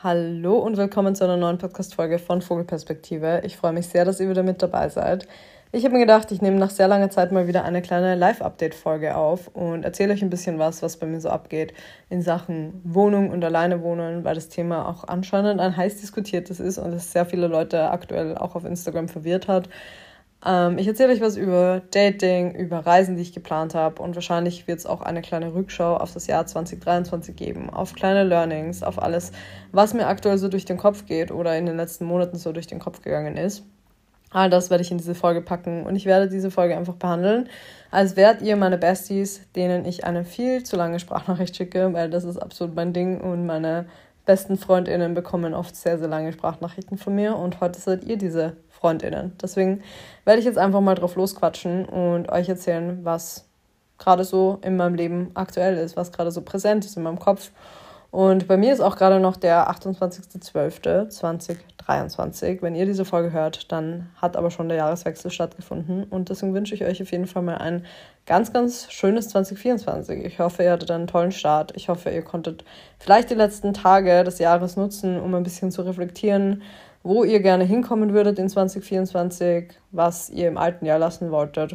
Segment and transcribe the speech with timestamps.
[0.00, 3.40] Hallo und willkommen zu einer neuen Podcast-Folge von Vogelperspektive.
[3.42, 5.26] Ich freue mich sehr, dass ihr wieder mit dabei seid.
[5.72, 9.16] Ich habe mir gedacht, ich nehme nach sehr langer Zeit mal wieder eine kleine Live-Update-Folge
[9.16, 11.74] auf und erzähle euch ein bisschen was, was bei mir so abgeht
[12.10, 16.78] in Sachen Wohnung und alleine wohnen, weil das Thema auch anscheinend ein heiß diskutiertes ist
[16.78, 19.68] und es sehr viele Leute aktuell auch auf Instagram verwirrt hat.
[20.44, 24.68] Ähm, ich erzähle euch was über Dating, über Reisen, die ich geplant habe und wahrscheinlich
[24.68, 29.02] wird es auch eine kleine Rückschau auf das Jahr 2023 geben, auf kleine Learnings, auf
[29.02, 29.32] alles,
[29.72, 32.68] was mir aktuell so durch den Kopf geht oder in den letzten Monaten so durch
[32.68, 33.64] den Kopf gegangen ist.
[34.30, 37.48] All das werde ich in diese Folge packen und ich werde diese Folge einfach behandeln,
[37.90, 42.24] als wärt ihr meine Besties, denen ich eine viel zu lange Sprachnachricht schicke, weil das
[42.24, 43.86] ist absolut mein Ding und meine
[44.26, 48.58] besten Freundinnen bekommen oft sehr, sehr lange Sprachnachrichten von mir und heute seid ihr diese
[48.78, 49.32] Freundinnen.
[49.42, 49.82] Deswegen
[50.24, 53.48] werde ich jetzt einfach mal drauf losquatschen und euch erzählen, was
[53.98, 57.50] gerade so in meinem Leben aktuell ist, was gerade so präsent ist in meinem Kopf.
[58.10, 62.62] Und bei mir ist auch gerade noch der 28.12.2023.
[62.62, 66.04] Wenn ihr diese Folge hört, dann hat aber schon der Jahreswechsel stattgefunden.
[66.04, 67.84] Und deswegen wünsche ich euch auf jeden Fall mal ein
[68.24, 70.24] ganz, ganz schönes 2024.
[70.24, 71.74] Ich hoffe, ihr hattet einen tollen Start.
[71.76, 72.64] Ich hoffe, ihr konntet
[72.98, 76.62] vielleicht die letzten Tage des Jahres nutzen, um ein bisschen zu reflektieren,
[77.08, 81.74] wo ihr gerne hinkommen würdet in 2024, was ihr im alten Jahr lassen wolltet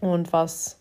[0.00, 0.78] und was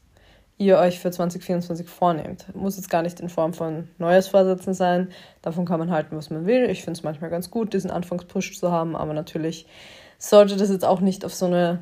[0.60, 2.56] ihr euch für 2024 vornehmt.
[2.56, 5.10] Muss jetzt gar nicht in Form von Neujahrsvorsätzen sein.
[5.42, 6.70] Davon kann man halten, was man will.
[6.70, 9.66] Ich finde es manchmal ganz gut, diesen Anfangspush zu haben, aber natürlich
[10.20, 11.80] sollte das jetzt auch nicht auf so eine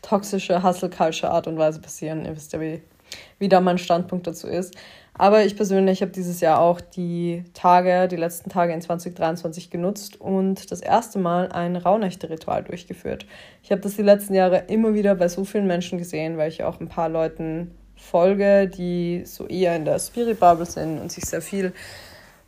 [0.00, 2.24] toxische Hustle-Culture-Art und Weise passieren.
[2.24, 2.80] Ihr wisst ja, wie,
[3.38, 4.74] wie da mein Standpunkt dazu ist.
[5.18, 10.20] Aber ich persönlich habe dieses Jahr auch die Tage, die letzten Tage in 2023 genutzt
[10.20, 13.26] und das erste Mal ein Rauhnächte-Ritual durchgeführt.
[13.64, 16.62] Ich habe das die letzten Jahre immer wieder bei so vielen Menschen gesehen, weil ich
[16.62, 21.24] auch ein paar Leuten folge, die so eher in der Spirit Bubble sind und sich
[21.24, 21.72] sehr viel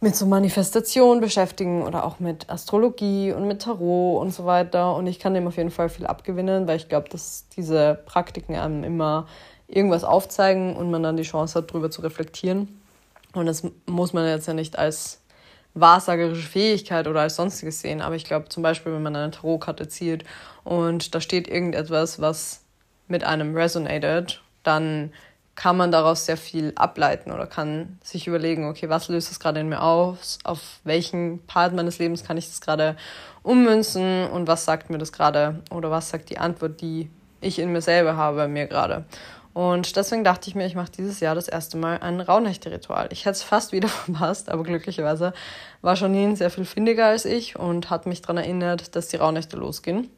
[0.01, 4.95] mit so Manifestation beschäftigen oder auch mit Astrologie und mit Tarot und so weiter.
[4.95, 8.55] Und ich kann dem auf jeden Fall viel abgewinnen, weil ich glaube, dass diese Praktiken
[8.55, 9.27] einem immer
[9.71, 12.81] irgendwas aufzeigen und man dann die Chance hat, darüber zu reflektieren.
[13.33, 15.21] Und das muss man jetzt ja nicht als
[15.75, 18.01] wahrsagerische Fähigkeit oder als sonstiges sehen.
[18.01, 20.25] Aber ich glaube zum Beispiel, wenn man eine Tarotkarte zieht
[20.65, 22.63] und da steht irgendetwas, was
[23.07, 25.13] mit einem resonated, dann
[25.55, 29.61] kann man daraus sehr viel ableiten oder kann sich überlegen, okay, was löst das gerade
[29.61, 30.39] in mir aus?
[30.43, 32.97] Auf welchen Part meines Lebens kann ich das gerade
[33.43, 37.11] ummünzen und was sagt mir das gerade oder was sagt die Antwort, die
[37.41, 39.05] ich in mir selber habe, mir gerade.
[39.61, 43.11] Und deswegen dachte ich mir, ich mache dieses Jahr das erste Mal ein Rauhnächte-Ritual.
[43.13, 45.35] Ich hätte es fast wieder verpasst, aber glücklicherweise
[45.83, 49.59] war Janine sehr viel findiger als ich und hat mich daran erinnert, dass die Rauhnächte
[49.59, 50.09] losgehen.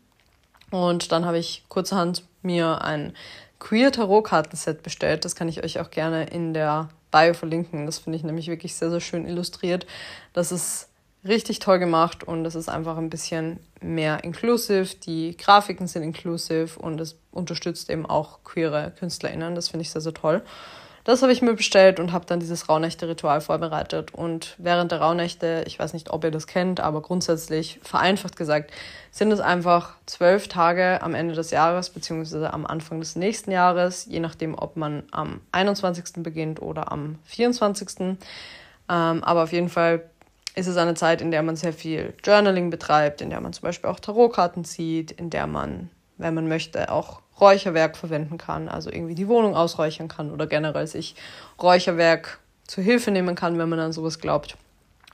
[0.71, 3.15] Und dann habe ich kurzerhand mir ein
[3.59, 5.25] Queer Tarot-Kartenset bestellt.
[5.25, 7.85] Das kann ich euch auch gerne in der Bio verlinken.
[7.85, 9.87] Das finde ich nämlich wirklich sehr, sehr schön illustriert.
[10.35, 10.89] Das ist
[11.27, 14.97] richtig toll gemacht und es ist einfach ein bisschen mehr inclusive.
[15.07, 19.55] Die Grafiken sind inclusive und es unterstützt eben auch queere KünstlerInnen.
[19.55, 20.43] Das finde ich sehr, sehr toll.
[21.05, 24.15] Das habe ich mir bestellt und habe dann dieses Rauhnächte-Ritual vorbereitet.
[24.15, 28.71] Und während der Rauhnächte, ich weiß nicht, ob ihr das kennt, aber grundsätzlich vereinfacht gesagt,
[29.11, 34.07] sind es einfach zwölf Tage am Ende des Jahres beziehungsweise am Anfang des nächsten Jahres,
[34.09, 36.23] je nachdem, ob man am 21.
[36.23, 37.89] beginnt oder am 24.
[37.99, 38.17] Ähm,
[38.89, 40.09] aber auf jeden Fall
[40.55, 43.63] ist es eine Zeit, in der man sehr viel Journaling betreibt, in der man zum
[43.63, 48.91] Beispiel auch Tarotkarten zieht, in der man, wenn man möchte, auch Räucherwerk verwenden kann, also
[48.91, 51.15] irgendwie die Wohnung ausräuchern kann oder generell sich
[51.61, 54.57] Räucherwerk zur Hilfe nehmen kann, wenn man an sowas glaubt.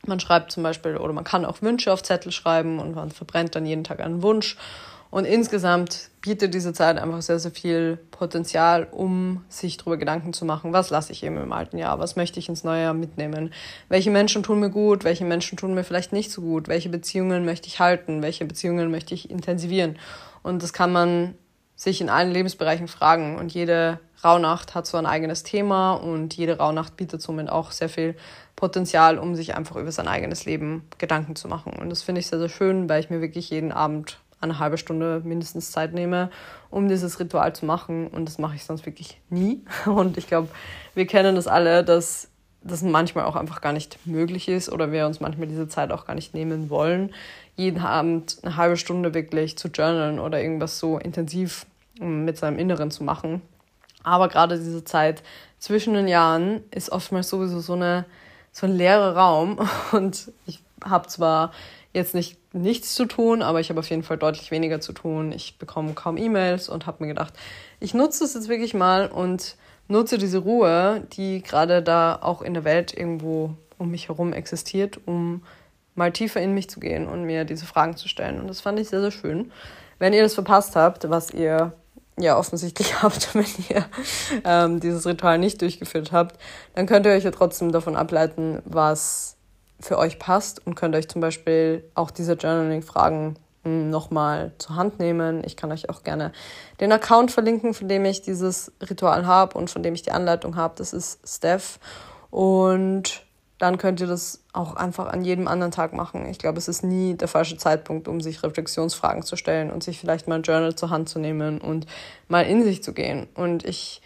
[0.06, 3.54] Man schreibt zum Beispiel oder man kann auch Wünsche auf Zettel schreiben und man verbrennt
[3.54, 4.56] dann jeden Tag einen Wunsch.
[5.11, 10.45] Und insgesamt bietet diese Zeit einfach sehr, sehr viel Potenzial, um sich darüber Gedanken zu
[10.45, 13.53] machen, was lasse ich eben im alten Jahr, was möchte ich ins neue Jahr mitnehmen,
[13.89, 17.45] welche Menschen tun mir gut, welche Menschen tun mir vielleicht nicht so gut, welche Beziehungen
[17.47, 19.99] möchte ich halten, welche Beziehungen möchte ich intensivieren.
[20.43, 21.35] Und das kann man
[21.79, 23.39] sich in allen Lebensbereichen fragen.
[23.39, 27.89] Und jede Rauhnacht hat so ein eigenes Thema und jede Rauhnacht bietet somit auch sehr
[27.89, 28.17] viel
[28.57, 31.73] Potenzial, um sich einfach über sein eigenes Leben Gedanken zu machen.
[31.75, 34.79] Und das finde ich sehr, sehr schön, weil ich mir wirklich jeden Abend eine halbe
[34.79, 36.31] Stunde mindestens Zeit nehme,
[36.71, 38.09] um dieses Ritual zu machen.
[38.09, 39.65] Und das mache ich sonst wirklich nie.
[39.87, 40.49] Und ich glaube,
[40.95, 42.29] wir kennen das alle, dass
[42.63, 46.07] das manchmal auch einfach gar nicht möglich ist oder wir uns manchmal diese Zeit auch
[46.07, 47.15] gar nicht nehmen wollen,
[47.57, 51.67] jeden Abend eine halbe Stunde wirklich zu journalen oder irgendwas so intensiv
[52.01, 53.43] mit seinem Inneren zu machen.
[54.05, 55.23] Aber gerade diese Zeit
[55.59, 58.05] zwischen den Jahren ist oftmals sowieso so, eine,
[58.53, 59.59] so ein leerer Raum
[59.93, 61.53] und ich habe zwar
[61.93, 65.33] jetzt nicht nichts zu tun, aber ich habe auf jeden Fall deutlich weniger zu tun.
[65.33, 67.34] Ich bekomme kaum E-Mails und habe mir gedacht,
[67.80, 69.56] ich nutze es jetzt wirklich mal und
[69.89, 74.98] nutze diese Ruhe, die gerade da auch in der Welt irgendwo um mich herum existiert,
[75.06, 75.42] um
[75.95, 78.41] mal tiefer in mich zu gehen und mir diese Fragen zu stellen.
[78.41, 79.51] Und das fand ich sehr, sehr schön.
[79.98, 81.72] Wenn ihr das verpasst habt, was ihr
[82.18, 83.84] ja offensichtlich habt, wenn ihr
[84.44, 86.41] ähm, dieses Ritual nicht durchgeführt habt,
[86.74, 89.38] dann könnt ihr euch ja trotzdem davon ableiten, was
[89.80, 94.98] für euch passt und könnt euch zum Beispiel auch diese Journaling-Fragen hm, nochmal zur Hand
[94.98, 95.42] nehmen.
[95.45, 96.33] Ich kann euch auch gerne
[96.80, 100.57] den Account verlinken, von dem ich dieses Ritual habe und von dem ich die Anleitung
[100.57, 100.75] habe.
[100.77, 101.78] Das ist Steph.
[102.30, 103.25] Und
[103.59, 106.27] dann könnt ihr das auch einfach an jedem anderen Tag machen.
[106.27, 109.98] Ich glaube, es ist nie der falsche Zeitpunkt, um sich Reflexionsfragen zu stellen und sich
[109.98, 111.86] vielleicht mal ein Journal zur Hand zu nehmen und
[112.28, 113.27] mal in sich zu gehen.
[113.34, 114.01] Und ich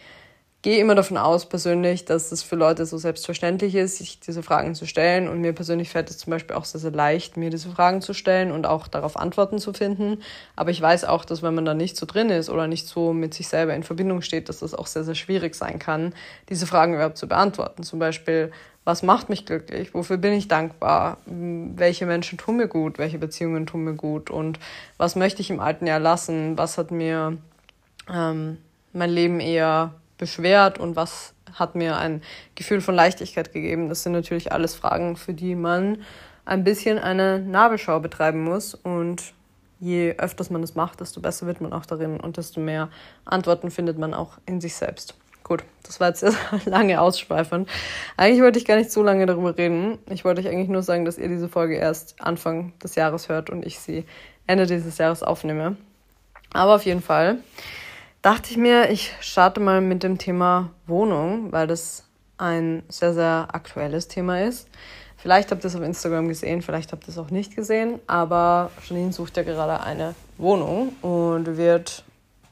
[0.63, 4.75] gehe immer davon aus persönlich, dass es für Leute so selbstverständlich ist, sich diese Fragen
[4.75, 5.27] zu stellen.
[5.27, 8.13] Und mir persönlich fällt es zum Beispiel auch sehr, sehr leicht, mir diese Fragen zu
[8.13, 10.21] stellen und auch darauf Antworten zu finden.
[10.55, 13.11] Aber ich weiß auch, dass wenn man da nicht so drin ist oder nicht so
[13.11, 16.13] mit sich selber in Verbindung steht, dass das auch sehr, sehr schwierig sein kann,
[16.47, 17.83] diese Fragen überhaupt zu beantworten.
[17.83, 18.49] Zum Beispiel,
[18.85, 19.93] was macht mich glücklich?
[19.93, 21.17] Wofür bin ich dankbar?
[21.25, 22.99] Welche Menschen tun mir gut?
[22.99, 24.29] Welche Beziehungen tun mir gut?
[24.29, 24.59] Und
[24.97, 26.57] was möchte ich im alten Jahr lassen?
[26.57, 27.37] Was hat mir
[28.09, 28.59] ähm,
[28.93, 32.21] mein Leben eher beschwert und was hat mir ein
[32.55, 33.89] Gefühl von Leichtigkeit gegeben.
[33.89, 35.99] Das sind natürlich alles Fragen, für die man
[36.45, 39.33] ein bisschen eine Nabelschau betreiben muss und
[39.79, 42.89] je öfters man das macht, desto besser wird man auch darin und desto mehr
[43.25, 45.15] Antworten findet man auch in sich selbst.
[45.43, 46.33] Gut, das war jetzt sehr
[46.65, 47.69] lange ausschweifend.
[48.15, 49.99] Eigentlich wollte ich gar nicht so lange darüber reden.
[50.09, 53.49] Ich wollte euch eigentlich nur sagen, dass ihr diese Folge erst Anfang des Jahres hört
[53.49, 54.05] und ich sie
[54.47, 55.75] Ende dieses Jahres aufnehme.
[56.53, 57.39] Aber auf jeden Fall
[58.23, 62.05] dachte ich mir, ich starte mal mit dem Thema Wohnung, weil das
[62.37, 64.67] ein sehr, sehr aktuelles Thema ist.
[65.17, 68.71] Vielleicht habt ihr es auf Instagram gesehen, vielleicht habt ihr es auch nicht gesehen, aber
[68.87, 72.03] Janine sucht ja gerade eine Wohnung und wird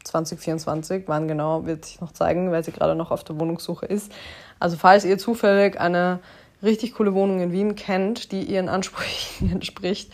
[0.04, 4.12] 2024, wann genau, wird sich noch zeigen, weil sie gerade noch auf der Wohnungssuche ist.
[4.60, 6.20] Also falls ihr zufällig eine
[6.64, 10.14] richtig coole Wohnung in Wien kennt, die ihren Ansprüchen entspricht,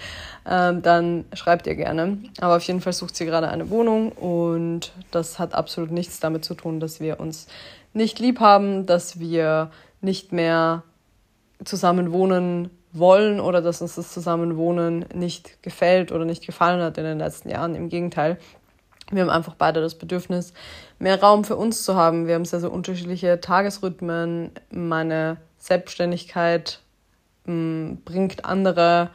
[0.49, 2.17] ähm, dann schreibt ihr gerne.
[2.39, 6.45] Aber auf jeden Fall sucht sie gerade eine Wohnung und das hat absolut nichts damit
[6.45, 7.47] zu tun, dass wir uns
[7.93, 9.71] nicht lieb haben, dass wir
[10.01, 10.83] nicht mehr
[11.65, 17.03] zusammen wohnen wollen oder dass uns das Zusammenwohnen nicht gefällt oder nicht gefallen hat in
[17.03, 17.75] den letzten Jahren.
[17.75, 18.37] Im Gegenteil,
[19.11, 20.53] wir haben einfach beide das Bedürfnis,
[20.99, 22.27] mehr Raum für uns zu haben.
[22.27, 24.51] Wir haben sehr, sehr unterschiedliche Tagesrhythmen.
[24.69, 25.37] Meine
[25.67, 26.79] Selbstständigkeit
[27.45, 29.09] mh, mm, bringt andere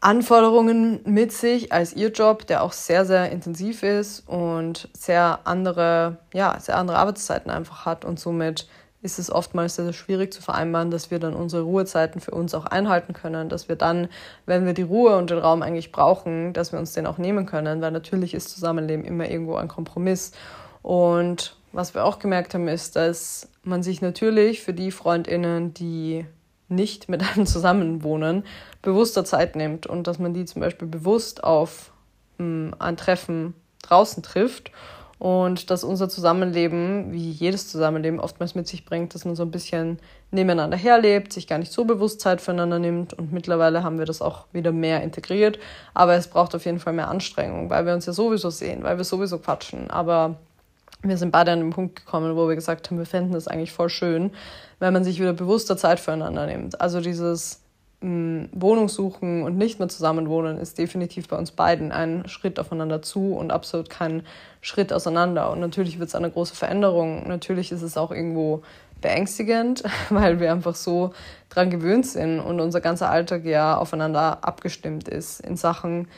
[0.00, 6.18] Anforderungen mit sich als ihr Job, der auch sehr, sehr intensiv ist und sehr andere,
[6.32, 8.04] ja, sehr andere Arbeitszeiten einfach hat.
[8.04, 8.68] Und somit
[9.02, 12.54] ist es oftmals sehr, sehr schwierig zu vereinbaren, dass wir dann unsere Ruhezeiten für uns
[12.54, 14.08] auch einhalten können, dass wir dann,
[14.46, 17.46] wenn wir die Ruhe und den Raum eigentlich brauchen, dass wir uns den auch nehmen
[17.46, 20.30] können, weil natürlich ist Zusammenleben immer irgendwo ein Kompromiss.
[20.82, 26.24] Und was wir auch gemerkt haben, ist, dass man sich natürlich für die Freundinnen, die
[26.68, 28.44] nicht mit einem zusammenwohnen,
[28.82, 31.92] bewusster Zeit nimmt und dass man die zum Beispiel bewusst auf
[32.38, 34.70] mh, ein Treffen draußen trifft
[35.18, 39.50] und dass unser Zusammenleben, wie jedes Zusammenleben, oftmals mit sich bringt, dass man so ein
[39.50, 39.98] bisschen
[40.30, 44.22] nebeneinander herlebt, sich gar nicht so bewusst Zeit füreinander nimmt und mittlerweile haben wir das
[44.22, 45.58] auch wieder mehr integriert,
[45.94, 48.96] aber es braucht auf jeden Fall mehr Anstrengung, weil wir uns ja sowieso sehen, weil
[48.96, 50.36] wir sowieso quatschen, aber
[51.02, 53.72] wir sind beide an den Punkt gekommen, wo wir gesagt haben, wir fänden das eigentlich
[53.72, 54.32] voll schön,
[54.80, 56.80] wenn man sich wieder bewusster Zeit füreinander nimmt.
[56.80, 57.62] Also dieses
[58.00, 58.88] mh, mm, Wohnung
[59.44, 63.90] und nicht mehr zusammenwohnen ist definitiv bei uns beiden ein Schritt aufeinander zu und absolut
[63.90, 64.22] kein
[64.60, 65.50] Schritt auseinander.
[65.50, 67.28] Und natürlich wird es eine große Veränderung.
[67.28, 68.62] Natürlich ist es auch irgendwo
[69.00, 71.12] beängstigend, weil wir einfach so
[71.48, 76.08] dran gewöhnt sind und unser ganzer Alltag ja aufeinander abgestimmt ist in Sachen,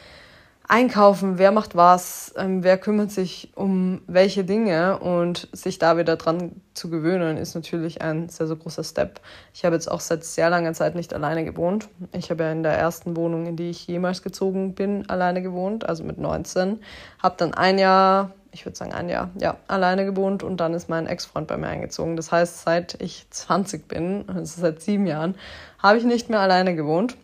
[0.70, 6.14] einkaufen, wer macht was, ähm, wer kümmert sich um welche Dinge und sich da wieder
[6.14, 9.20] dran zu gewöhnen, ist natürlich ein sehr, sehr großer Step.
[9.52, 11.88] Ich habe jetzt auch seit sehr langer Zeit nicht alleine gewohnt.
[12.12, 15.88] Ich habe ja in der ersten Wohnung, in die ich jemals gezogen bin, alleine gewohnt,
[15.88, 16.78] also mit 19.
[17.20, 20.88] Habe dann ein Jahr, ich würde sagen ein Jahr, ja, alleine gewohnt und dann ist
[20.88, 22.14] mein Ex-Freund bei mir eingezogen.
[22.14, 25.34] Das heißt, seit ich 20 bin, also seit sieben Jahren,
[25.80, 27.16] habe ich nicht mehr alleine gewohnt.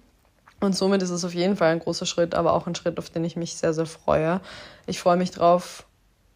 [0.60, 3.10] Und somit ist es auf jeden Fall ein großer Schritt, aber auch ein Schritt, auf
[3.10, 4.40] den ich mich sehr, sehr freue.
[4.86, 5.84] Ich freue mich drauf,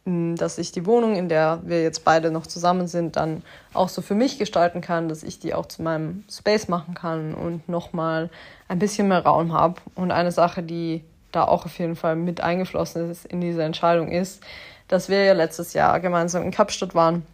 [0.04, 3.42] dass ich die Wohnung, in der wir jetzt beide noch zusammen sind, dann
[3.74, 7.34] auch so für mich gestalten kann, dass ich die auch zu meinem Space machen kann
[7.34, 8.30] und nochmal
[8.68, 9.80] ein bisschen mehr Raum habe.
[9.94, 14.10] Und eine Sache, die da auch auf jeden Fall mit eingeflossen ist in diese Entscheidung,
[14.10, 14.42] ist,
[14.88, 17.24] dass wir ja letztes Jahr gemeinsam in Kapstadt waren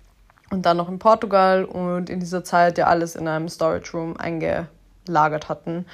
[0.50, 4.16] und dann noch in Portugal und in dieser Zeit ja alles in einem Storage Room
[4.16, 5.87] eingelagert hatten.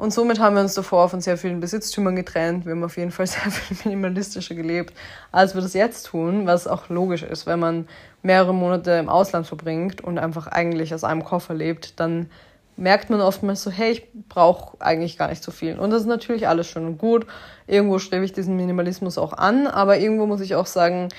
[0.00, 2.64] Und somit haben wir uns davor von sehr vielen Besitztümern getrennt.
[2.64, 4.94] Wir haben auf jeden Fall sehr viel minimalistischer gelebt,
[5.30, 7.44] als wir das jetzt tun, was auch logisch ist.
[7.44, 7.86] Wenn man
[8.22, 12.30] mehrere Monate im Ausland verbringt und einfach eigentlich aus einem Koffer lebt, dann
[12.78, 15.78] merkt man oftmals so, hey, ich brauche eigentlich gar nicht so viel.
[15.78, 17.26] Und das ist natürlich alles schön und gut.
[17.66, 21.10] Irgendwo strebe ich diesen Minimalismus auch an, aber irgendwo muss ich auch sagen,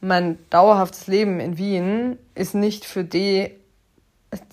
[0.00, 3.50] mein dauerhaftes Leben in Wien ist nicht für die,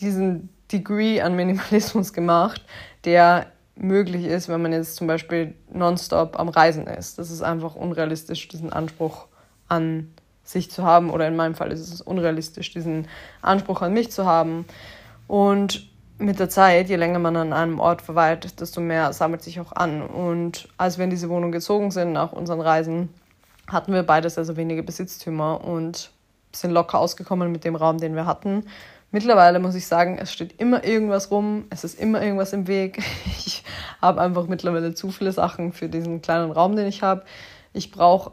[0.01, 2.61] diesen Degree an Minimalismus gemacht,
[3.05, 3.47] der
[3.81, 7.17] möglich ist, wenn man jetzt zum Beispiel nonstop am Reisen ist.
[7.17, 9.27] Das ist einfach unrealistisch, diesen Anspruch
[9.67, 10.11] an
[10.43, 11.09] sich zu haben.
[11.09, 13.07] Oder in meinem Fall ist es unrealistisch, diesen
[13.41, 14.65] Anspruch an mich zu haben.
[15.27, 19.59] Und mit der Zeit, je länger man an einem Ort verweilt, desto mehr sammelt sich
[19.59, 20.01] auch an.
[20.01, 23.09] Und als wir in diese Wohnung gezogen sind nach unseren Reisen,
[23.67, 26.11] hatten wir beides also wenige Besitztümer und
[26.51, 28.65] sind locker ausgekommen mit dem Raum, den wir hatten.
[29.11, 33.01] Mittlerweile muss ich sagen, es steht immer irgendwas rum, es ist immer irgendwas im Weg.
[33.45, 33.63] Ich
[34.01, 37.23] habe einfach mittlerweile zu viele Sachen für diesen kleinen Raum, den ich habe.
[37.73, 38.31] Ich brauche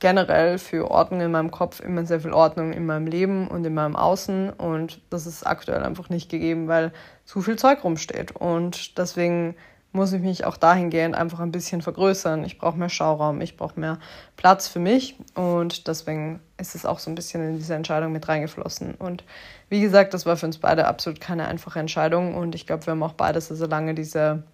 [0.00, 3.72] generell für Ordnung in meinem Kopf immer sehr viel Ordnung in meinem Leben und in
[3.74, 6.92] meinem Außen und das ist aktuell einfach nicht gegeben, weil
[7.24, 9.54] zu viel Zeug rumsteht und deswegen
[9.94, 12.44] muss ich mich auch dahingehend einfach ein bisschen vergrößern.
[12.44, 14.00] Ich brauche mehr Schauraum, ich brauche mehr
[14.36, 18.26] Platz für mich und deswegen ist es auch so ein bisschen in diese Entscheidung mit
[18.26, 18.96] reingeflossen.
[18.96, 19.22] Und
[19.74, 22.92] wie gesagt, das war für uns beide absolut keine einfache Entscheidung und ich glaube, wir
[22.92, 24.44] haben auch beide so lange diese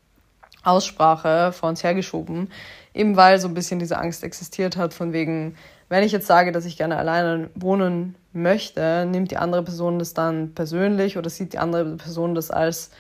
[0.65, 2.51] Aussprache vor uns hergeschoben,
[2.95, 5.57] eben weil so ein bisschen diese Angst existiert hat, von wegen,
[5.91, 10.15] wenn ich jetzt sage, dass ich gerne alleine wohnen möchte, nimmt die andere Person das
[10.15, 12.91] dann persönlich oder sieht die andere Person das als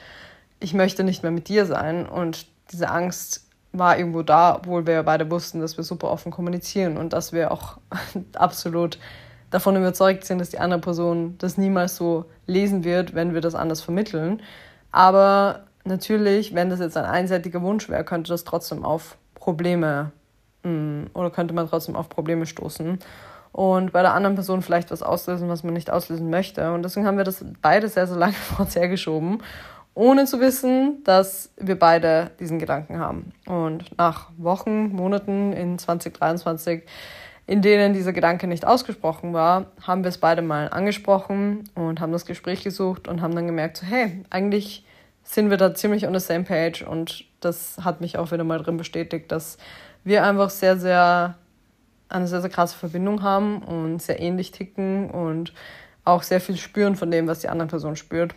[0.61, 2.07] ich möchte nicht mehr mit dir sein.
[2.07, 6.97] Und diese Angst war irgendwo da, obwohl wir beide wussten, dass wir super offen kommunizieren
[6.97, 7.79] und dass wir auch
[8.35, 8.99] absolut
[9.51, 13.55] davon überzeugt sind, dass die andere Person das niemals so lesen wird, wenn wir das
[13.55, 14.43] anders vermitteln.
[14.93, 20.13] Aber natürlich, wenn das jetzt ein einseitiger Wunsch wäre, könnte das trotzdem auf Probleme
[20.63, 22.99] mm, oder könnte man trotzdem auf Probleme stoßen
[23.53, 26.73] und bei der anderen Person vielleicht was auslösen, was man nicht auslösen möchte.
[26.73, 29.43] Und deswegen haben wir das beide sehr, sehr lange vor uns hergeschoben
[29.95, 33.33] ohne zu wissen, dass wir beide diesen Gedanken haben.
[33.47, 36.85] Und nach Wochen, Monaten in 2023,
[37.51, 42.13] in denen dieser Gedanke nicht ausgesprochen war, haben wir es beide mal angesprochen und haben
[42.13, 44.85] das Gespräch gesucht und haben dann gemerkt, so, hey, eigentlich
[45.25, 48.61] sind wir da ziemlich on the same page und das hat mich auch wieder mal
[48.61, 49.59] drin bestätigt, dass
[50.05, 51.35] wir einfach sehr, sehr
[52.09, 55.53] eine sehr, sehr krasse Verbindung haben und sehr ähnlich ticken und
[56.05, 58.33] auch sehr viel spüren von dem, was die andere Person spürt.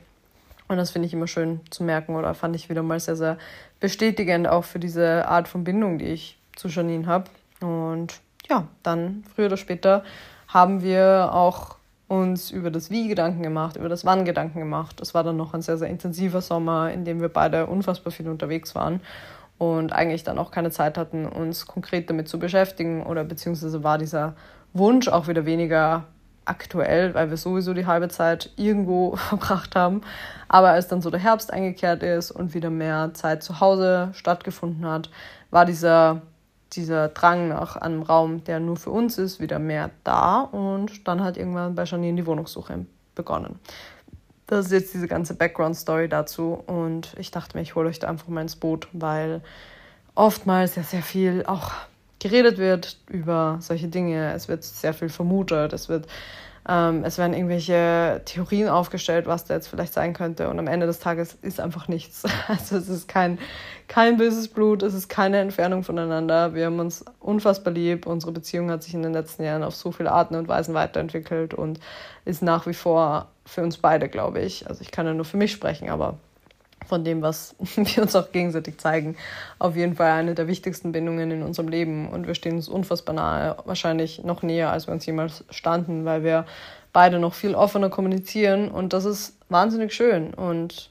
[0.68, 3.38] Und das finde ich immer schön zu merken oder fand ich wieder mal sehr, sehr
[3.80, 7.26] bestätigend auch für diese Art von Bindung, die ich zu Janine habe.
[7.62, 10.04] Und ja, dann früher oder später
[10.48, 15.00] haben wir auch uns über das Wie Gedanken gemacht, über das Wann Gedanken gemacht.
[15.02, 18.30] Das war dann noch ein sehr, sehr intensiver Sommer, in dem wir beide unfassbar viel
[18.30, 19.02] unterwegs waren
[19.58, 23.98] und eigentlich dann auch keine Zeit hatten, uns konkret damit zu beschäftigen oder beziehungsweise war
[23.98, 24.36] dieser
[24.74, 26.06] Wunsch auch wieder weniger
[26.46, 30.02] aktuell, weil wir sowieso die halbe Zeit irgendwo verbracht haben.
[30.48, 34.86] Aber als dann so der Herbst eingekehrt ist und wieder mehr Zeit zu Hause stattgefunden
[34.86, 35.10] hat,
[35.52, 36.22] war dieser,
[36.76, 40.42] dieser Drang nach einem Raum, der nur für uns ist, wieder mehr da.
[40.42, 43.60] Und dann hat irgendwann bei Janine die Wohnungssuche begonnen.
[44.48, 46.64] Das ist jetzt diese ganze Background-Story dazu.
[46.68, 49.42] Und ich dachte mir, ich hole euch da einfach mal ins Boot, weil
[50.16, 51.72] oftmals ja sehr viel auch
[52.20, 54.34] geredet wird über solche Dinge.
[54.34, 56.08] Es wird sehr viel vermutet, es wird
[56.68, 60.50] ähm, es werden irgendwelche Theorien aufgestellt, was da jetzt vielleicht sein könnte.
[60.50, 62.24] Und am Ende des Tages ist einfach nichts.
[62.48, 63.40] Also es ist kein,
[63.94, 66.56] kein böses Blut, es ist keine Entfernung voneinander.
[66.56, 68.08] Wir haben uns unfassbar lieb.
[68.08, 71.54] Unsere Beziehung hat sich in den letzten Jahren auf so viele Arten und Weisen weiterentwickelt
[71.54, 71.80] und
[72.26, 74.68] ist nach wie vor für uns beide, glaube ich.
[74.68, 76.18] Also ich kann ja nur für mich sprechen, aber
[76.88, 79.16] von dem, was wir uns auch gegenseitig zeigen,
[79.60, 82.10] auf jeden Fall eine der wichtigsten Bindungen in unserem Leben.
[82.10, 86.24] Und wir stehen uns unfassbar nahe, wahrscheinlich noch näher, als wir uns jemals standen, weil
[86.24, 86.48] wir
[86.94, 88.72] beide noch viel offener kommunizieren.
[88.72, 90.34] Und das ist wahnsinnig schön.
[90.34, 90.90] Und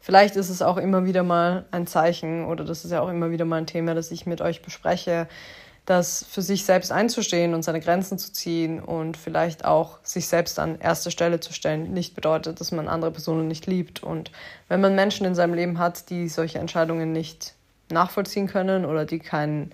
[0.00, 3.30] vielleicht ist es auch immer wieder mal ein Zeichen oder das ist ja auch immer
[3.30, 5.28] wieder mal ein Thema, das ich mit euch bespreche,
[5.86, 10.58] das für sich selbst einzustehen und seine Grenzen zu ziehen und vielleicht auch sich selbst
[10.58, 14.02] an erste Stelle zu stellen, nicht bedeutet, dass man andere Personen nicht liebt.
[14.02, 14.30] Und
[14.68, 17.54] wenn man Menschen in seinem Leben hat, die solche Entscheidungen nicht
[17.90, 19.72] nachvollziehen können oder die kein,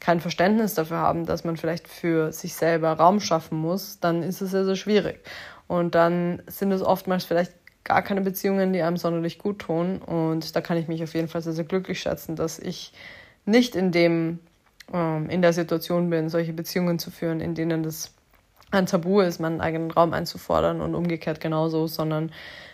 [0.00, 4.40] kein Verständnis dafür haben, dass man vielleicht für sich selber Raum schaffen muss, dann ist
[4.40, 5.20] es sehr, sehr schwierig.
[5.66, 7.52] Und dann sind es oftmals vielleicht
[7.88, 9.98] gar keine Beziehungen, die einem sonderlich gut tun.
[9.98, 12.92] Und da kann ich mich auf jeden Fall sehr, sehr glücklich schätzen, dass ich
[13.44, 14.38] nicht in dem
[14.92, 18.14] ähm, in der Situation bin, solche Beziehungen zu führen, in denen das
[18.70, 22.30] ein Tabu ist, meinen eigenen Raum einzufordern und umgekehrt genauso, sondern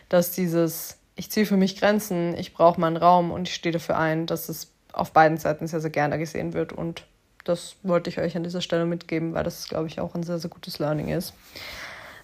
[0.09, 3.99] dass dieses, ich ziehe für mich Grenzen, ich brauche meinen Raum und ich stehe dafür
[3.99, 7.05] ein, dass es auf beiden Seiten sehr, sehr gerne gesehen wird und
[7.45, 10.39] das wollte ich euch an dieser Stelle mitgeben, weil das, glaube ich, auch ein sehr,
[10.39, 11.35] sehr gutes Learning ist.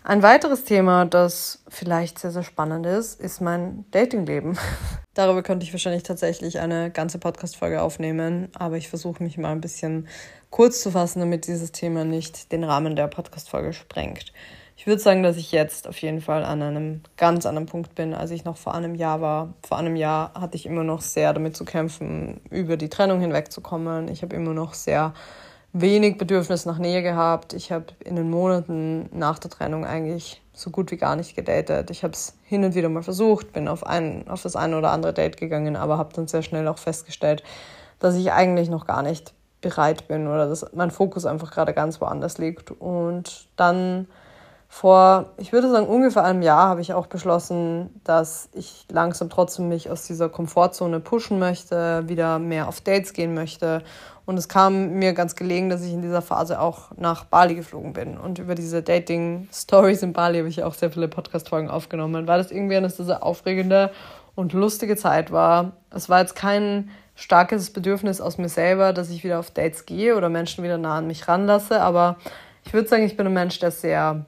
[0.02, 4.58] Ein weiteres Thema, das vielleicht sehr, sehr spannend ist, ist mein Datingleben.
[5.14, 9.60] Darüber könnte ich wahrscheinlich tatsächlich eine ganze Podcast-Folge aufnehmen, aber ich versuche mich mal ein
[9.60, 10.08] bisschen
[10.48, 14.32] kurz zu fassen, damit dieses Thema nicht den Rahmen der Podcast-Folge sprengt.
[14.74, 18.14] Ich würde sagen, dass ich jetzt auf jeden Fall an einem ganz anderen Punkt bin,
[18.14, 19.52] als ich noch vor einem Jahr war.
[19.68, 24.08] Vor einem Jahr hatte ich immer noch sehr damit zu kämpfen, über die Trennung hinwegzukommen.
[24.08, 25.12] Ich habe immer noch sehr
[25.72, 27.52] wenig Bedürfnis nach Nähe gehabt.
[27.52, 31.90] Ich habe in den Monaten nach der Trennung eigentlich so gut wie gar nicht gedatet.
[31.90, 34.90] Ich habe es hin und wieder mal versucht, bin auf, ein, auf das eine oder
[34.90, 37.42] andere Date gegangen, aber habe dann sehr schnell auch festgestellt,
[37.98, 42.00] dass ich eigentlich noch gar nicht bereit bin oder dass mein Fokus einfach gerade ganz
[42.00, 42.70] woanders liegt.
[42.72, 44.06] Und dann
[44.72, 49.68] vor, ich würde sagen, ungefähr einem Jahr habe ich auch beschlossen, dass ich langsam trotzdem
[49.68, 53.82] mich aus dieser Komfortzone pushen möchte, wieder mehr auf Dates gehen möchte
[54.30, 57.92] und es kam mir ganz gelegen, dass ich in dieser Phase auch nach Bali geflogen
[57.92, 58.16] bin.
[58.16, 62.52] Und über diese Dating-Stories in Bali habe ich auch sehr viele Podcast-Folgen aufgenommen, weil das
[62.52, 63.90] irgendwie eine sehr aufregende
[64.36, 65.72] und lustige Zeit war.
[65.90, 70.16] Es war jetzt kein starkes Bedürfnis aus mir selber, dass ich wieder auf Dates gehe
[70.16, 72.16] oder Menschen wieder nah an mich ranlasse, aber
[72.64, 74.26] ich würde sagen, ich bin ein Mensch, der sehr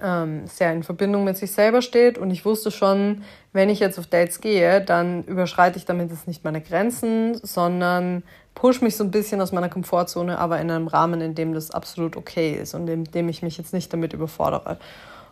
[0.00, 2.18] ähm, sehr in Verbindung mit sich selber steht.
[2.18, 3.22] Und ich wusste schon,
[3.52, 8.22] wenn ich jetzt auf Dates gehe, dann überschreite ich damit jetzt nicht meine Grenzen, sondern
[8.54, 11.70] push mich so ein bisschen aus meiner Komfortzone, aber in einem Rahmen, in dem das
[11.70, 14.78] absolut okay ist und in dem ich mich jetzt nicht damit überfordere.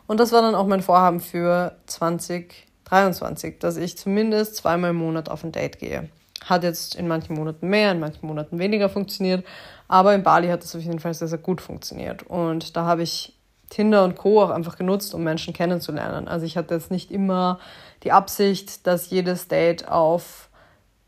[0.06, 5.28] Und das war dann auch mein Vorhaben für 2023, dass ich zumindest zweimal im Monat
[5.28, 6.08] auf ein Date gehe.
[6.44, 9.44] Hat jetzt in manchen Monaten mehr, in manchen Monaten weniger funktioniert,
[9.86, 12.22] aber in Bali hat es auf jeden Fall sehr, sehr gut funktioniert.
[12.24, 13.39] Und da habe ich
[13.70, 14.42] Tinder und Co.
[14.42, 16.28] auch einfach genutzt, um Menschen kennenzulernen.
[16.28, 17.58] Also ich hatte jetzt nicht immer
[18.02, 20.50] die Absicht, dass jedes Date auf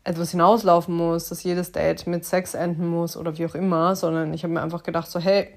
[0.03, 4.33] etwas hinauslaufen muss, dass jedes Date mit Sex enden muss oder wie auch immer, sondern
[4.33, 5.47] ich habe mir einfach gedacht, so hey,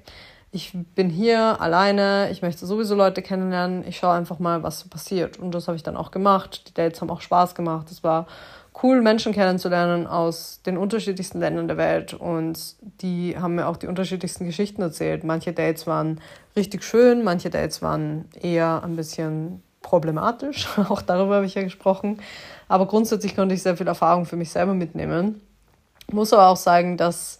[0.51, 4.87] ich bin hier alleine, ich möchte sowieso Leute kennenlernen, ich schaue einfach mal, was so
[4.87, 5.37] passiert.
[5.37, 6.69] Und das habe ich dann auch gemacht.
[6.69, 7.91] Die Dates haben auch Spaß gemacht.
[7.91, 8.27] Es war
[8.83, 12.13] cool, Menschen kennenzulernen aus den unterschiedlichsten Ländern der Welt.
[12.13, 15.23] Und die haben mir auch die unterschiedlichsten Geschichten erzählt.
[15.23, 16.21] Manche Dates waren
[16.55, 20.67] richtig schön, manche Dates waren eher ein bisschen problematisch.
[20.89, 22.21] auch darüber habe ich ja gesprochen.
[22.67, 25.41] Aber grundsätzlich konnte ich sehr viel Erfahrung für mich selber mitnehmen.
[26.11, 27.39] Muss aber auch sagen, dass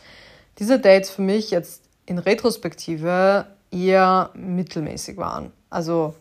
[0.59, 5.51] diese Dates für mich jetzt in Retrospektive eher mittelmäßig waren.
[5.69, 6.15] Also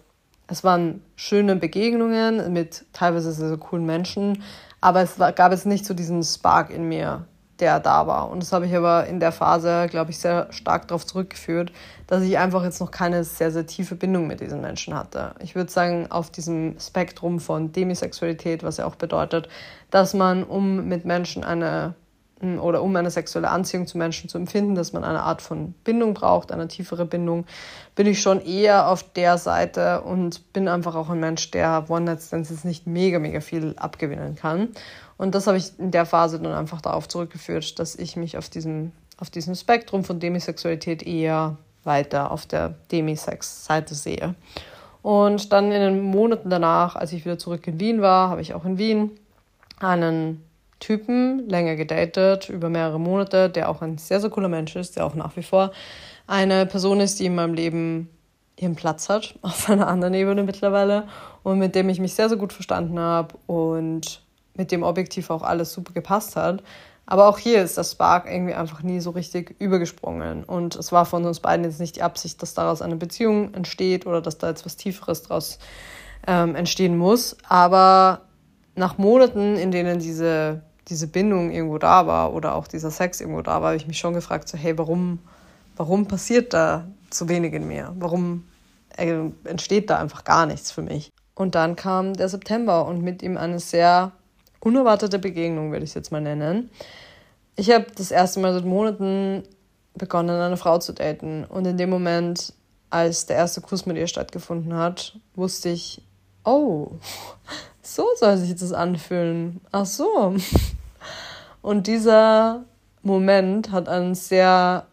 [0.48, 4.42] es waren schöne Begegnungen mit teilweise sehr, sehr coolen Menschen,
[4.86, 7.24] aber es war, gab jetzt nicht so diesen Spark in mir,
[7.58, 8.30] der da war.
[8.30, 11.72] Und das habe ich aber in der Phase, glaube ich, sehr stark darauf zurückgeführt,
[12.06, 15.34] dass ich einfach jetzt noch keine sehr, sehr tiefe Bindung mit diesen Menschen hatte.
[15.40, 19.48] Ich würde sagen, auf diesem Spektrum von Demisexualität, was ja auch bedeutet,
[19.90, 21.94] dass man, um mit Menschen eine
[22.42, 26.12] oder um eine sexuelle Anziehung zu Menschen zu empfinden, dass man eine Art von Bindung
[26.12, 27.46] braucht, eine tiefere Bindung,
[27.94, 32.50] bin ich schon eher auf der Seite und bin einfach auch ein Mensch, der One-Night-Stands
[32.50, 34.68] jetzt nicht mega, mega viel abgewinnen kann.
[35.16, 38.50] Und das habe ich in der Phase dann einfach darauf zurückgeführt, dass ich mich auf
[38.50, 44.34] diesem, auf diesem Spektrum von Demisexualität eher weiter auf der Demisex-Seite sehe.
[45.00, 48.52] Und dann in den Monaten danach, als ich wieder zurück in Wien war, habe ich
[48.52, 49.12] auch in Wien
[49.78, 50.42] einen
[50.80, 55.06] Typen länger gedatet, über mehrere Monate, der auch ein sehr, sehr cooler Mensch ist, der
[55.06, 55.72] auch nach wie vor
[56.26, 58.10] eine Person ist, die in meinem Leben
[58.58, 61.08] ihren Platz hat, auf einer anderen Ebene mittlerweile
[61.42, 64.22] und mit dem ich mich sehr, sehr gut verstanden habe und
[64.54, 66.62] mit dem objektiv auch alles super gepasst hat.
[67.08, 70.42] Aber auch hier ist das Spark irgendwie einfach nie so richtig übergesprungen.
[70.42, 74.06] Und es war von uns beiden jetzt nicht die Absicht, dass daraus eine Beziehung entsteht
[74.06, 75.60] oder dass da jetzt was Tieferes daraus
[76.26, 77.36] ähm, entstehen muss.
[77.48, 78.22] Aber
[78.76, 83.42] nach Monaten, in denen diese, diese Bindung irgendwo da war oder auch dieser Sex irgendwo
[83.42, 85.18] da war, habe ich mich schon gefragt, so, hey, warum,
[85.76, 87.92] warum passiert da so wenig in mir?
[87.98, 88.44] Warum
[88.96, 91.10] äh, entsteht da einfach gar nichts für mich?
[91.34, 94.12] Und dann kam der September und mit ihm eine sehr
[94.60, 96.70] unerwartete Begegnung, würde ich es jetzt mal nennen.
[97.56, 99.42] Ich habe das erste Mal seit Monaten
[99.94, 101.44] begonnen, eine Frau zu daten.
[101.44, 102.52] Und in dem Moment,
[102.90, 106.02] als der erste Kuss mit ihr stattgefunden hat, wusste ich,
[106.46, 106.92] oh,
[107.82, 109.60] so soll sich das anfühlen.
[109.72, 110.34] Ach so.
[111.60, 112.64] Und dieser
[113.02, 114.86] Moment hat einen sehr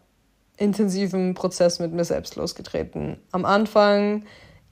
[0.56, 3.16] intensiven Prozess mit mir selbst losgetreten.
[3.32, 4.24] Am Anfang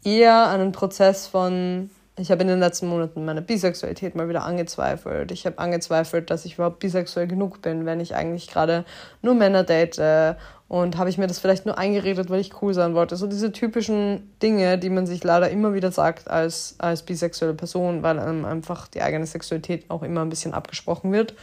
[0.05, 5.33] eher einen Prozess von, ich habe in den letzten Monaten meine Bisexualität mal wieder angezweifelt.
[5.33, 8.85] Ich habe angezweifelt, dass ich überhaupt bisexuell genug bin, wenn ich eigentlich gerade
[9.23, 10.37] nur Männer date
[10.73, 13.17] und habe ich mir das vielleicht nur eingeredet, weil ich cool sein wollte.
[13.17, 18.03] So diese typischen Dinge, die man sich leider immer wieder sagt als, als bisexuelle Person,
[18.03, 21.35] weil einem einfach die eigene Sexualität auch immer ein bisschen abgesprochen wird.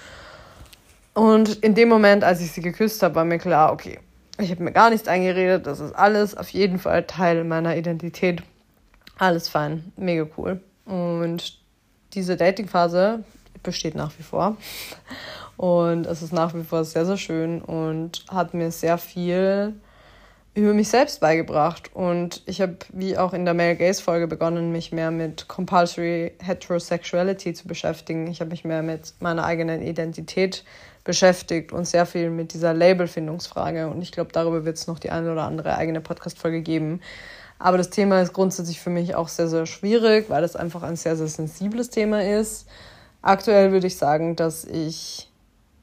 [1.13, 3.99] Und in dem Moment, als ich sie geküsst habe, war mir klar, okay,
[4.39, 5.67] Ich habe mir gar nichts eingeredet.
[5.67, 8.41] Das ist alles auf jeden Fall Teil meiner Identität.
[9.19, 9.91] Alles fein.
[9.95, 10.59] Mega cool.
[10.85, 11.59] Und
[12.13, 13.23] diese Dating-Phase
[13.63, 14.57] besteht nach wie vor.
[15.57, 19.73] Und es ist nach wie vor sehr, sehr schön und hat mir sehr viel
[20.55, 21.91] über mich selbst beigebracht.
[21.93, 26.33] Und ich habe, wie auch in der Male Gaze Folge, begonnen, mich mehr mit Compulsory
[26.39, 28.27] Heterosexuality zu beschäftigen.
[28.27, 30.63] Ich habe mich mehr mit meiner eigenen Identität
[31.03, 33.89] beschäftigt und sehr viel mit dieser Labelfindungsfrage.
[33.89, 37.01] Und ich glaube, darüber wird es noch die eine oder andere eigene Podcast-Folge geben.
[37.57, 40.95] Aber das Thema ist grundsätzlich für mich auch sehr, sehr schwierig, weil es einfach ein
[40.95, 42.67] sehr, sehr sensibles Thema ist.
[43.21, 45.29] Aktuell würde ich sagen, dass ich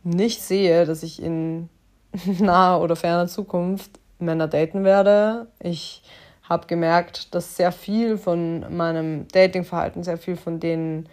[0.04, 1.68] nicht sehe, dass ich in
[2.38, 5.46] naher oder ferner Zukunft Männer daten werde.
[5.60, 6.02] Ich
[6.42, 11.08] habe gemerkt, dass sehr viel von meinem Datingverhalten, sehr viel von den,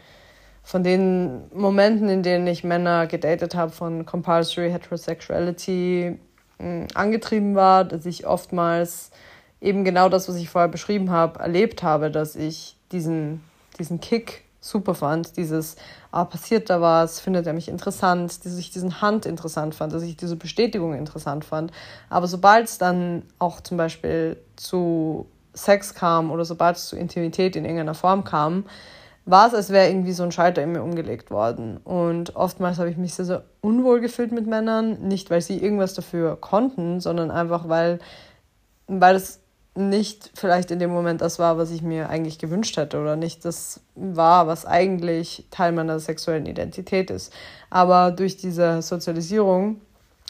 [0.62, 6.18] von den Momenten, in denen ich Männer gedatet habe, von Compulsory Heterosexuality
[6.60, 9.12] hm, angetrieben war, dass ich oftmals
[9.60, 13.44] eben genau das, was ich vorher beschrieben habe, erlebt habe, dass ich diesen,
[13.80, 15.76] diesen Kick super fand, dieses,
[16.12, 20.04] ah, passiert da was, findet er mich interessant, dass ich diesen Hand interessant fand, dass
[20.04, 21.72] ich diese Bestätigung interessant fand.
[22.10, 27.56] Aber sobald es dann auch zum Beispiel zu Sex kam oder sobald es zu Intimität
[27.58, 28.66] in irgendeiner Form kam,
[29.26, 31.78] war es, als wäre irgendwie so ein Schalter in mir umgelegt worden.
[31.78, 35.94] Und oftmals habe ich mich sehr, sehr unwohl gefühlt mit Männern, nicht weil sie irgendwas
[35.94, 38.00] dafür konnten, sondern einfach weil,
[38.88, 39.43] weil es
[39.76, 43.44] nicht vielleicht in dem Moment das war, was ich mir eigentlich gewünscht hätte oder nicht
[43.44, 47.34] das war, was eigentlich Teil meiner sexuellen Identität ist.
[47.70, 49.82] Aber durch diese Sozialisierung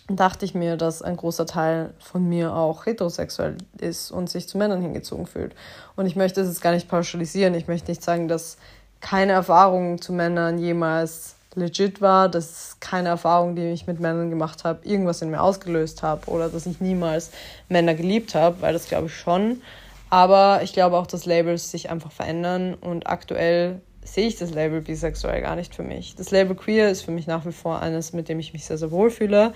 [0.08, 4.58] dachte ich mir, dass ein großer Teil von mir auch heterosexuell ist und sich zu
[4.58, 5.54] Männern hingezogen fühlt.
[5.96, 7.54] Und ich möchte es jetzt gar nicht pauschalisieren.
[7.56, 8.58] Ich möchte nicht sagen, dass
[9.02, 14.64] keine Erfahrung zu Männern jemals legit war, dass keine Erfahrung, die ich mit Männern gemacht
[14.64, 17.32] habe, irgendwas in mir ausgelöst habe oder dass ich niemals
[17.70, 19.62] Männer geliebt habe, weil das glaube ich schon.
[20.10, 24.82] Aber ich glaube auch, dass Labels sich einfach verändern und aktuell sehe ich das Label
[24.82, 26.16] bisexuell gar nicht für mich.
[26.16, 28.78] Das Label queer ist für mich nach wie vor eines, mit dem ich mich sehr,
[28.78, 29.54] sehr wohl fühle.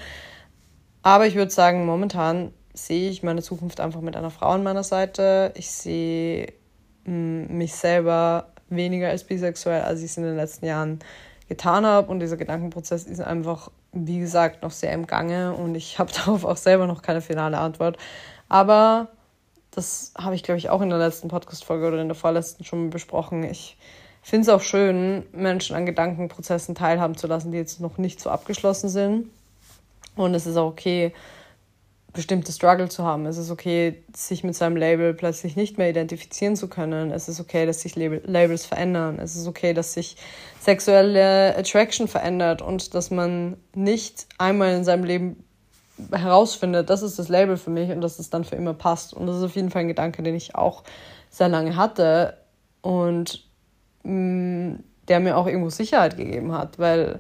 [1.04, 4.84] Aber ich würde sagen, momentan sehe ich meine Zukunft einfach mit einer Frau an meiner
[4.84, 5.52] Seite.
[5.56, 6.54] Ich sehe
[7.06, 11.00] mm, mich selber weniger als bisexuell, als ich es in den letzten Jahren
[11.48, 12.10] getan habe.
[12.12, 16.46] Und dieser Gedankenprozess ist einfach, wie gesagt, noch sehr im Gange und ich habe darauf
[16.46, 17.98] auch selber noch keine finale Antwort.
[18.50, 19.10] Aber
[19.72, 22.90] das habe ich, glaube ich, auch in der letzten Podcast-Folge oder in der vorletzten schon
[22.90, 23.44] besprochen.
[23.44, 23.78] Ich
[24.24, 28.30] finde es auch schön, Menschen an Gedankenprozessen teilhaben zu lassen, die jetzt noch nicht so
[28.30, 29.30] abgeschlossen sind.
[30.16, 31.14] Und es ist auch okay,
[32.13, 33.26] bestimmte Struggle zu haben.
[33.26, 37.12] Es ist okay, sich mit seinem Label plötzlich nicht mehr identifizieren zu können.
[37.12, 39.20] Es ist okay, dass sich Label Labels verändern.
[39.20, 40.17] Es ist okay, dass sich
[40.60, 45.43] sexuelle Attraction verändert und dass man nicht einmal in seinem Leben
[46.12, 49.13] herausfindet, das ist das Label für mich und dass es dann für immer passt.
[49.13, 50.84] Und das ist auf jeden Fall ein Gedanke, den ich auch
[51.30, 52.38] sehr lange hatte
[52.82, 53.48] und
[54.04, 57.20] mh, mm, der mir auch irgendwo Sicherheit gegeben hat, weil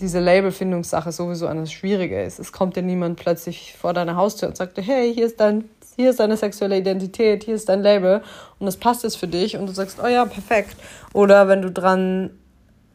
[0.00, 2.38] diese Labelfindungssache sowieso eine schwierige ist.
[2.38, 5.64] Es kommt dir niemand plötzlich vor deine Haustür und sagt hey, hier ist dein,
[5.96, 8.22] hier ist deine sexuelle Identität, hier ist dein Label
[8.58, 10.76] und das passt jetzt für dich und du sagst, oh ja, perfekt.
[11.12, 12.30] Oder wenn du dran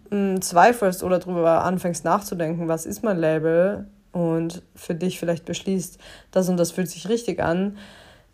[0.09, 5.99] hm, zweifelst oder darüber anfängst nachzudenken, was ist mein Label und für dich vielleicht beschließt,
[6.31, 7.77] das und das fühlt sich richtig an,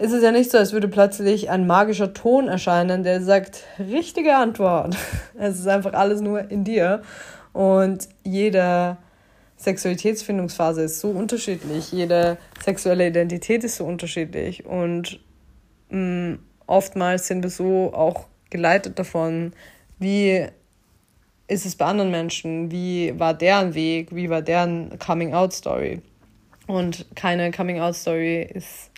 [0.02, 4.36] ist es ja nicht so, als würde plötzlich ein magischer Ton erscheinen, der sagt, richtige
[4.36, 4.98] Antwort.
[5.38, 7.02] Es ist einfach alles nur in dir.
[7.54, 8.98] Und jede
[9.58, 14.66] Sexualitätsfindungsphase ist so unterschiedlich, jede sexuelle Identität ist so unterschiedlich.
[14.66, 15.20] Und
[15.90, 19.54] mh, mm, oftmals sind wir so auch geleitet davon,
[20.00, 20.48] wie
[21.48, 26.02] ist es bei anderen Menschen, wie war deren Weg, wie war deren Coming-out-Story.
[26.68, 28.91] Und keine Coming-out-Story ist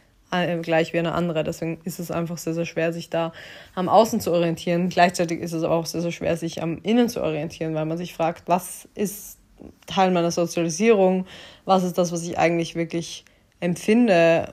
[0.62, 1.44] gleich wie eine andere.
[1.44, 3.34] Deswegen ist es einfach sehr, sehr schwer, sich da
[3.76, 4.90] am Außen zu orientieren.
[4.90, 8.14] Gleichzeitig ist es auch sehr, sehr schwer, sich am Innen zu orientieren, weil man sich
[8.14, 9.38] fragt, was ist
[9.86, 11.26] Teil meiner Sozialisierung?
[11.66, 13.26] Was ist das, was ich eigentlich wirklich
[13.60, 14.52] empfinde?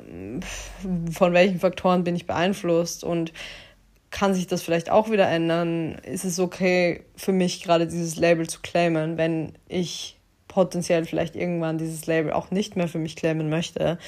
[1.10, 3.02] Von welchen Faktoren bin ich beeinflusst?
[3.02, 3.32] Und
[4.10, 5.94] kann sich das vielleicht auch wieder ändern?
[6.04, 10.19] Ist es okay für mich gerade dieses Label zu claimen, wenn ich
[10.50, 13.98] potenziell vielleicht irgendwann dieses Label auch nicht mehr für mich claimen möchte.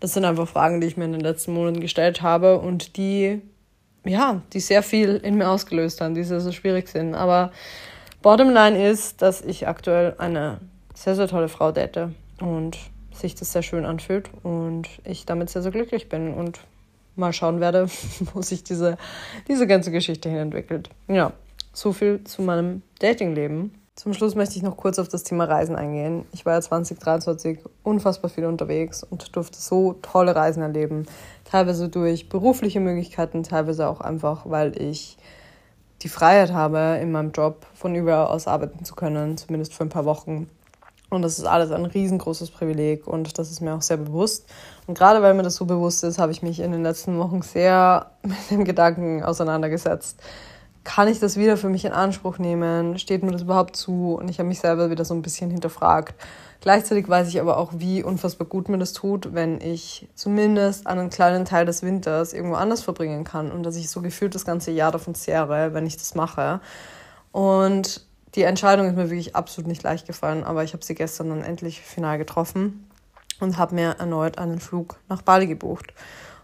[0.00, 3.42] Das sind einfach Fragen, die ich mir in den letzten Monaten gestellt habe und die,
[4.04, 7.14] ja, die sehr viel in mir ausgelöst haben, die sehr, sehr schwierig sind.
[7.14, 7.52] Aber
[8.22, 10.58] bottom line ist, dass ich aktuell eine
[10.94, 12.08] sehr, sehr tolle Frau date
[12.40, 12.78] und
[13.12, 16.60] sich das sehr schön anfühlt und ich damit sehr, sehr glücklich bin und
[17.14, 17.88] mal schauen werde,
[18.32, 18.96] wo sich diese,
[19.48, 20.88] diese ganze Geschichte hin entwickelt.
[21.08, 21.34] Ja,
[21.74, 23.74] so viel zu meinem Datingleben.
[24.00, 26.24] Zum Schluss möchte ich noch kurz auf das Thema Reisen eingehen.
[26.32, 31.04] Ich war ja 2023 unfassbar viel unterwegs und durfte so tolle Reisen erleben.
[31.44, 35.18] Teilweise durch berufliche Möglichkeiten, teilweise auch einfach, weil ich
[36.00, 39.90] die Freiheit habe, in meinem Job von überall aus arbeiten zu können, zumindest für ein
[39.90, 40.48] paar Wochen.
[41.10, 44.48] Und das ist alles ein riesengroßes Privileg und das ist mir auch sehr bewusst.
[44.86, 47.42] Und gerade weil mir das so bewusst ist, habe ich mich in den letzten Wochen
[47.42, 50.22] sehr mit dem Gedanken auseinandergesetzt.
[50.92, 52.98] Kann ich das wieder für mich in Anspruch nehmen?
[52.98, 54.16] Steht mir das überhaupt zu?
[54.16, 56.16] Und ich habe mich selber wieder so ein bisschen hinterfragt.
[56.60, 61.08] Gleichzeitig weiß ich aber auch, wie unfassbar gut mir das tut, wenn ich zumindest einen
[61.08, 64.72] kleinen Teil des Winters irgendwo anders verbringen kann und dass ich so gefühlt das ganze
[64.72, 66.60] Jahr davon zehre, wenn ich das mache.
[67.30, 71.28] Und die Entscheidung ist mir wirklich absolut nicht leicht gefallen, aber ich habe sie gestern
[71.28, 72.90] dann endlich final getroffen
[73.38, 75.94] und habe mir erneut einen Flug nach Bali gebucht.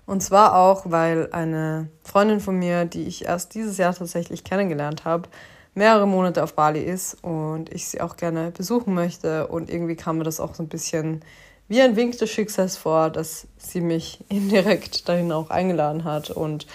[0.07, 5.05] Und zwar auch, weil eine Freundin von mir, die ich erst dieses Jahr tatsächlich kennengelernt
[5.05, 5.29] habe,
[5.75, 9.49] mehrere Monate auf Bali ist und ich sie auch gerne besuchen möchte.
[9.49, 11.23] Und irgendwie kam mir das auch so ein bisschen
[11.69, 16.67] wie ein Wink des Schicksals vor, dass sie mich indirekt dahin auch eingeladen hat und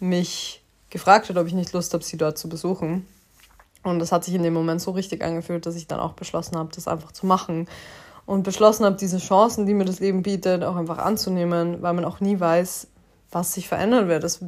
[0.00, 3.06] mich gefragt hat, ob ich nicht Lust habe, sie dort zu besuchen.
[3.82, 6.56] Und das hat sich in dem Moment so richtig angefühlt, dass ich dann auch beschlossen
[6.56, 7.68] habe, das einfach zu machen.
[8.28, 12.04] Und beschlossen habe, diese Chancen, die mir das Leben bietet, auch einfach anzunehmen, weil man
[12.04, 12.86] auch nie weiß,
[13.30, 14.22] was sich verändern wird.
[14.22, 14.40] Das,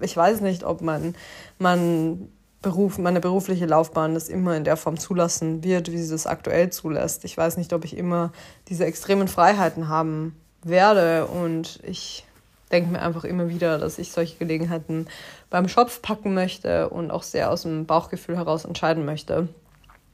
[0.00, 1.16] ich weiß nicht, ob mein,
[1.58, 2.28] mein
[2.62, 6.70] Beruf, meine berufliche Laufbahn das immer in der Form zulassen wird, wie sie das aktuell
[6.70, 7.24] zulässt.
[7.24, 8.30] Ich weiß nicht, ob ich immer
[8.68, 11.26] diese extremen Freiheiten haben werde.
[11.26, 12.24] Und ich
[12.70, 15.08] denke mir einfach immer wieder, dass ich solche Gelegenheiten
[15.50, 19.48] beim Schopf packen möchte und auch sehr aus dem Bauchgefühl heraus entscheiden möchte.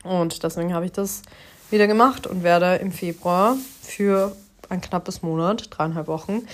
[0.05, 1.21] Und deswegen habe ich das
[1.71, 4.37] wieder gemacht und werde im Februar für
[4.69, 6.47] ein knappes Monat, dreieinhalb Wochen,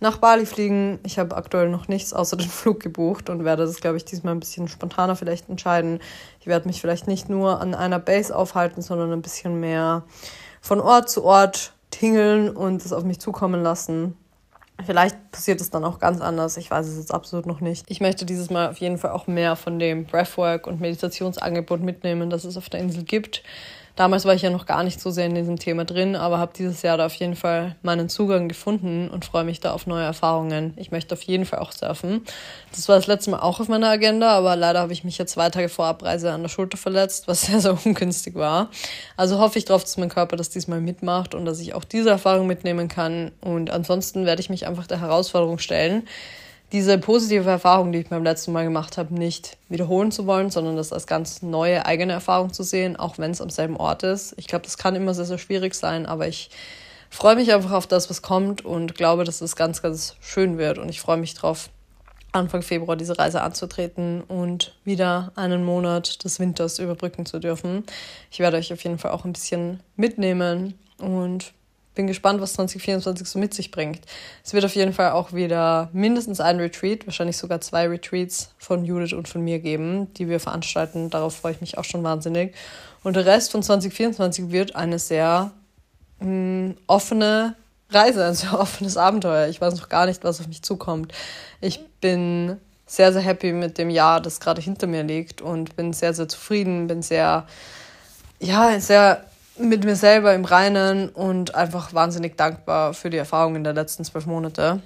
[0.00, 0.98] nach Bali fliegen.
[1.04, 4.34] Ich habe aktuell noch nichts außer den Flug gebucht und werde das, glaube ich, diesmal
[4.34, 6.00] ein bisschen spontaner vielleicht entscheiden.
[6.40, 10.04] Ich werde mich vielleicht nicht nur an einer Base aufhalten, sondern ein bisschen mehr
[10.60, 14.16] von Ort zu Ort tingeln und es auf mich zukommen lassen.
[14.84, 16.56] Vielleicht passiert es dann auch ganz anders.
[16.56, 17.84] Ich weiß es jetzt absolut noch nicht.
[17.88, 22.30] Ich möchte dieses Mal auf jeden Fall auch mehr von dem Breathwork und Meditationsangebot mitnehmen,
[22.30, 23.42] das es auf der Insel gibt.
[23.98, 26.52] Damals war ich ja noch gar nicht so sehr in diesem Thema drin, aber habe
[26.56, 30.04] dieses Jahr da auf jeden Fall meinen Zugang gefunden und freue mich da auf neue
[30.04, 30.72] Erfahrungen.
[30.76, 32.24] Ich möchte auf jeden Fall auch surfen.
[32.70, 35.26] Das war das letzte Mal auch auf meiner Agenda, aber leider habe ich mich ja
[35.26, 38.70] zwei Tage vor Abreise an der Schulter verletzt, was sehr, sehr ungünstig war.
[39.16, 42.10] Also hoffe ich darauf, dass mein Körper das diesmal mitmacht und dass ich auch diese
[42.10, 43.32] Erfahrung mitnehmen kann.
[43.40, 46.06] Und ansonsten werde ich mich einfach der Herausforderung stellen,
[46.72, 50.76] diese positive Erfahrung, die ich beim letzten Mal gemacht habe, nicht wiederholen zu wollen, sondern
[50.76, 54.34] das als ganz neue eigene Erfahrung zu sehen, auch wenn es am selben Ort ist.
[54.36, 56.50] Ich glaube, das kann immer sehr, sehr schwierig sein, aber ich
[57.10, 60.78] freue mich einfach auf das, was kommt und glaube, dass es ganz, ganz schön wird.
[60.78, 61.70] Und ich freue mich drauf,
[62.32, 67.84] Anfang Februar diese Reise anzutreten und wieder einen Monat des Winters überbrücken zu dürfen.
[68.30, 71.54] Ich werde euch auf jeden Fall auch ein bisschen mitnehmen und
[71.98, 74.02] bin gespannt, was 2024 so mit sich bringt.
[74.44, 78.84] Es wird auf jeden Fall auch wieder mindestens ein Retreat, wahrscheinlich sogar zwei Retreats von
[78.84, 81.10] Judith und von mir geben, die wir veranstalten.
[81.10, 82.54] Darauf freue ich mich auch schon wahnsinnig.
[83.02, 85.50] Und der Rest von 2024 wird eine sehr
[86.20, 87.56] mh, mm, offene
[87.90, 89.48] Reise, ein sehr offenes Abenteuer.
[89.48, 91.12] Ich weiß noch gar nicht, was auf mich zukommt.
[91.60, 95.92] Ich bin sehr, sehr happy mit dem Jahr, das gerade hinter mir liegt und bin
[95.92, 97.44] sehr, sehr zufrieden, bin sehr,
[98.38, 99.27] ja, sehr
[99.58, 104.26] mit mir selber im Reinen und einfach wahnsinnig dankbar für die Erfahrungen der letzten zwölf
[104.26, 104.80] Monate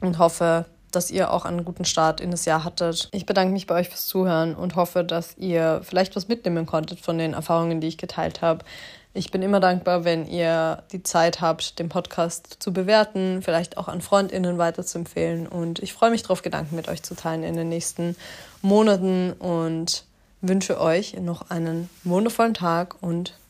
[0.00, 3.08] und hoffe, dass ihr auch einen guten Start in das Jahr hattet.
[3.12, 7.00] Ich bedanke mich bei euch fürs Zuhören und hoffe, dass ihr vielleicht was mitnehmen konntet
[7.00, 8.64] von den Erfahrungen, die ich geteilt habe.
[9.12, 13.88] Ich bin immer dankbar, wenn ihr die Zeit habt, den Podcast zu bewerten, vielleicht auch
[13.88, 15.46] an Freundinnen weiterzuempfehlen.
[15.46, 18.14] Und ich freue mich darauf, Gedanken mit euch zu teilen in den nächsten
[18.60, 20.04] Monaten und
[20.42, 23.32] wünsche euch noch einen wundervollen Tag und